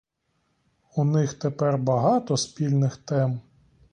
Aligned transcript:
У 0.95 1.03
них 1.05 1.33
тепер 1.33 1.77
багато 1.77 2.37
спільних 2.37 2.97
тем. 2.97 3.41